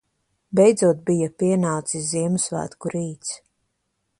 Beidzot 0.59 1.03
bija 1.09 1.27
pienācis 1.43 2.09
Ziemassvētku 2.15 2.93
rīts. 2.95 3.37